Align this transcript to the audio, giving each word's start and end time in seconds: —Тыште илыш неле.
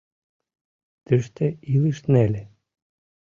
—Тыште 1.05 1.45
илыш 1.73 1.99
неле. 2.11 2.41